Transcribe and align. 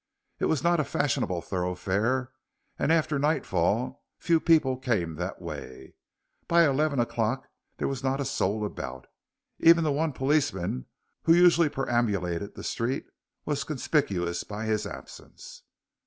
It 0.39 0.45
was 0.45 0.63
not 0.63 0.79
a 0.79 0.83
fashionable 0.83 1.43
thoroughfare, 1.43 2.31
and 2.79 2.91
after 2.91 3.19
nightfall 3.19 4.03
few 4.17 4.39
people 4.39 4.75
came 4.77 5.13
that 5.17 5.39
way. 5.39 5.93
By 6.47 6.65
eleven 6.65 6.99
o'clock 6.99 7.47
there 7.77 7.87
was 7.87 8.03
not 8.03 8.19
a 8.19 8.25
soul 8.25 8.65
about. 8.65 9.05
Even 9.59 9.83
the 9.83 9.91
one 9.91 10.11
policeman 10.11 10.87
who 11.25 11.35
usually 11.35 11.69
perambulated 11.69 12.55
the 12.55 12.63
street 12.63 13.05
was 13.45 13.63
conspicuous 13.63 14.43
by 14.43 14.65
his 14.65 14.87
absence. 14.87 15.61